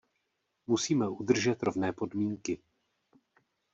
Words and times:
Musíme 0.67 1.09
udržet 1.09 1.63
rovné 1.63 1.93
podmínky. 1.93 2.61